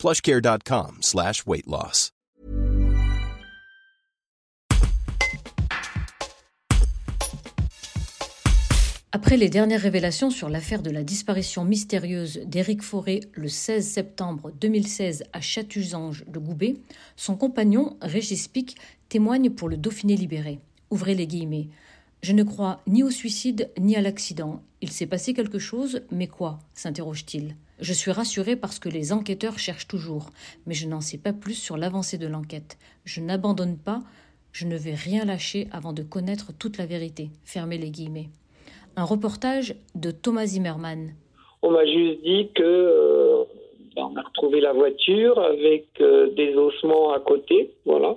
[0.00, 1.66] plushcare.com slash weight.
[9.12, 14.52] Après les dernières révélations sur l'affaire de la disparition mystérieuse d'Éric Fauré le 16 septembre
[14.58, 16.76] 2016 à Châtuzange de Goubet,
[17.16, 18.78] son compagnon, Régis Pic,
[19.10, 20.60] témoigne pour le Dauphiné libéré.
[20.90, 21.68] Ouvrez les guillemets.
[22.22, 24.62] Je ne crois ni au suicide ni à l'accident.
[24.80, 26.58] Il s'est passé quelque chose, mais quoi?
[26.72, 27.54] s'interroge-t-il.
[27.80, 30.28] Je suis rassuré parce que les enquêteurs cherchent toujours,
[30.66, 32.76] mais je n'en sais pas plus sur l'avancée de l'enquête.
[33.04, 34.00] Je n'abandonne pas,
[34.52, 37.30] je ne vais rien lâcher avant de connaître toute la vérité.
[37.44, 38.28] Fermez les guillemets.
[38.96, 41.14] Un reportage de Thomas Zimmerman.
[41.62, 43.44] On m'a juste dit que euh,
[43.96, 48.16] on a retrouvé la voiture avec euh, des ossements à côté, voilà.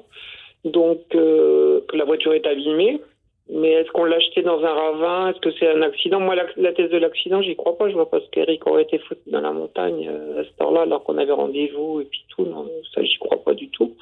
[0.65, 2.99] Donc euh, que la voiture est abîmée.
[3.49, 5.29] Mais est-ce qu'on l'a acheté dans un ravin?
[5.29, 6.19] Est-ce que c'est un accident?
[6.19, 7.89] Moi, la, thèse de l'accident, j'y crois pas.
[7.89, 11.03] Je vois pas ce qu'Eric aurait été foutu dans la montagne à cette heure-là, alors
[11.03, 12.45] qu'on avait rendez-vous et puis tout.
[12.45, 13.95] Non, ça, j'y crois pas du tout.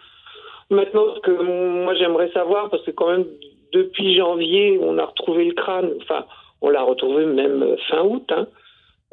[0.69, 3.25] Maintenant, ce que moi j'aimerais savoir, parce que quand même
[3.73, 5.91] depuis janvier, on a retrouvé le crâne.
[6.01, 6.25] Enfin,
[6.61, 8.29] on l'a retrouvé même fin août.
[8.29, 8.47] Hein.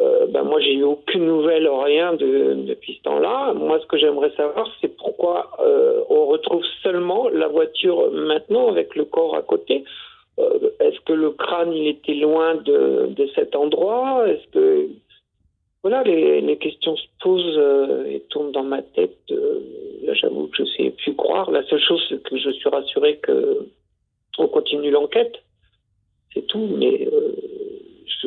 [0.01, 3.55] Euh, ben moi, j'ai eu aucune nouvelle, rien de, depuis ce temps-là.
[3.55, 8.95] Moi, ce que j'aimerais savoir, c'est pourquoi euh, on retrouve seulement la voiture maintenant avec
[8.95, 9.85] le corps à côté?
[10.39, 14.29] Euh, Est-ce que le crâne, il était loin de, cet endroit?
[14.29, 14.89] Est-ce que
[15.83, 19.17] voilà, les, questions se posent euh, et tournent dans ma tête.
[19.31, 19.61] Euh,
[20.13, 21.51] j'avoue que je sais plus croire.
[21.51, 23.69] La seule chose, c'est que je suis rassuré que
[24.39, 25.43] on continue l'enquête.
[26.35, 27.09] C'est tout, mais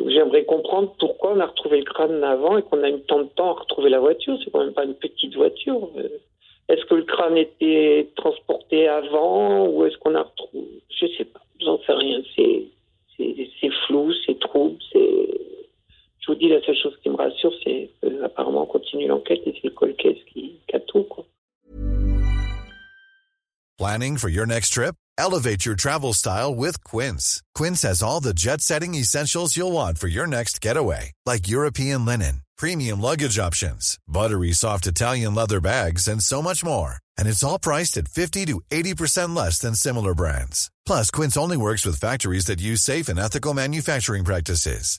[0.08, 3.28] j'aimerais comprendre pourquoi on a retrouvé le crâne avant et qu'on a mis tant de
[3.28, 4.38] temps à retrouver la voiture.
[4.44, 5.90] C'est quand même pas une petite voiture.
[6.68, 11.24] Est-ce que le crâne était transporté avant ou est-ce qu'on a retrouvé Je sais
[16.44, 20.16] La seule chose qui me rassure, c'est qu'apparemment on continue l'enquête et c'est le colquet
[20.26, 21.24] qui, qui a tout quoi.
[23.78, 24.96] Planning for your next trip?
[25.16, 27.42] Elevate your travel style with Quince.
[27.54, 32.04] Quince has all the jet setting essentials you'll want for your next getaway, like European
[32.04, 36.96] linen, premium luggage options, buttery soft Italian leather bags, and so much more.
[37.16, 40.72] And it's all priced at 50 to 80% less than similar brands.
[40.86, 44.98] Plus, Quince only works with factories that use safe and ethical manufacturing practices.